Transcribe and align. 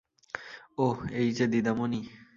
ওহ, 0.77 0.97
এই 1.11 1.29
যে 1.31 1.45
দীদামণি। 1.47 2.01